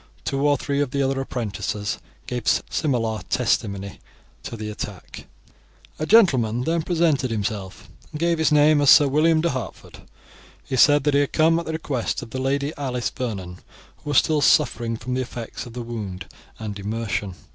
Two 0.25 0.47
or 0.47 0.57
three 0.57 0.81
of 0.81 0.89
the 0.89 1.03
other 1.03 1.21
apprentices 1.21 1.99
gave 2.25 2.47
similar 2.71 3.19
testimony 3.29 3.99
as 4.43 4.49
to 4.49 4.57
the 4.57 4.67
attack. 4.71 5.27
A 5.99 6.07
gentleman 6.07 6.63
then 6.63 6.81
presented 6.81 7.29
himself, 7.29 7.87
and 8.09 8.19
gave 8.19 8.39
his 8.39 8.51
name 8.51 8.81
as 8.81 8.89
Sir 8.89 9.07
William 9.07 9.41
de 9.41 9.51
Hertford. 9.51 9.99
He 10.63 10.75
said 10.75 11.03
that 11.03 11.13
he 11.13 11.19
had 11.19 11.33
come 11.33 11.59
at 11.59 11.67
the 11.67 11.73
request 11.73 12.23
of 12.23 12.31
the 12.31 12.41
Lady 12.41 12.73
Alice 12.79 13.11
Vernon, 13.11 13.59
who 13.97 14.09
was 14.09 14.17
still 14.17 14.41
suffering 14.41 14.97
from 14.97 15.13
the 15.13 15.21
effects 15.21 15.67
of 15.67 15.73
the 15.73 15.83
wound 15.83 16.25
and 16.57 16.79
immersion. 16.79 17.35